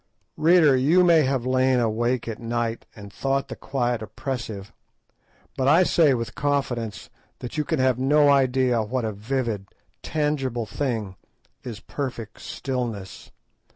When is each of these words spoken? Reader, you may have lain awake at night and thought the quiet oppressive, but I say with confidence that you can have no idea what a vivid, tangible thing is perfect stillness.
Reader, 0.37 0.77
you 0.77 1.03
may 1.03 1.21
have 1.21 1.45
lain 1.45 1.79
awake 1.79 2.27
at 2.27 2.39
night 2.39 2.87
and 2.95 3.13
thought 3.13 3.49
the 3.49 3.55
quiet 3.55 4.01
oppressive, 4.01 4.73
but 5.55 5.67
I 5.67 5.83
say 5.83 6.15
with 6.15 6.33
confidence 6.33 7.11
that 7.37 7.55
you 7.55 7.63
can 7.63 7.77
have 7.77 7.99
no 7.99 8.27
idea 8.29 8.81
what 8.81 9.05
a 9.05 9.11
vivid, 9.11 9.67
tangible 10.01 10.65
thing 10.65 11.17
is 11.61 11.81
perfect 11.81 12.39
stillness. 12.41 13.29